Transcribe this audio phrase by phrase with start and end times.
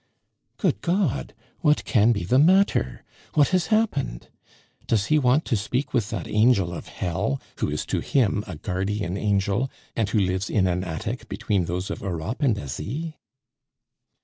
[0.57, 1.35] "Good God!
[1.59, 3.03] what can be the matter?
[3.35, 4.29] What has happened?
[4.87, 8.55] Does he want to speak with that angel of hell, who is to him a
[8.55, 13.15] guardian angel, and who lives in an attic between those of Europe and Asie?"